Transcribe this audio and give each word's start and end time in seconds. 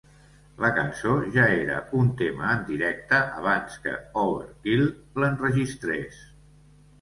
La 0.63 0.69
cançó 0.77 1.11
ja 1.35 1.43
era 1.57 1.75
una 1.99 2.15
tema 2.21 2.47
en 2.53 2.63
directe 2.69 3.19
abans 3.43 3.77
que 3.85 3.93
"Overkill" 4.23 4.83
l'enregistrés. 5.25 6.19